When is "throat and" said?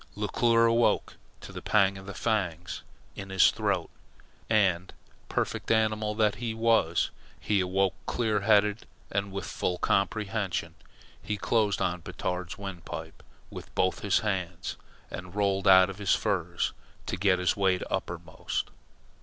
3.51-4.93